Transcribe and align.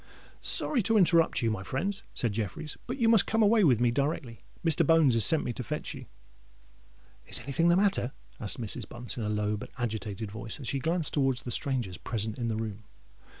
"Sorry 0.41 0.81
to 0.81 0.97
interrupt 0.97 1.43
you, 1.43 1.51
my 1.51 1.61
friends," 1.61 2.01
said 2.15 2.33
Jeffreys; 2.33 2.75
"but 2.87 2.97
you 2.97 3.07
must 3.07 3.27
come 3.27 3.43
away 3.43 3.63
with 3.63 3.79
me 3.79 3.91
directly. 3.91 4.41
Mr. 4.65 4.83
Bones 4.83 5.13
has 5.13 5.23
sent 5.23 5.43
me 5.43 5.53
to 5.53 5.61
fetch 5.63 5.93
you——" 5.93 6.07
"Is 7.27 7.39
anything 7.39 7.67
the 7.67 7.75
matter?" 7.77 8.11
asked 8.39 8.59
Mrs. 8.59 8.89
Bunce, 8.89 9.15
in 9.17 9.21
a 9.23 9.29
low 9.29 9.57
but 9.57 9.69
agitated 9.77 10.31
voice, 10.31 10.59
as 10.59 10.67
she 10.67 10.79
glanced 10.79 11.13
towards 11.13 11.43
the 11.43 11.51
strangers 11.51 11.97
present 11.99 12.39
in 12.39 12.47
the 12.47 12.55
room. 12.57 12.85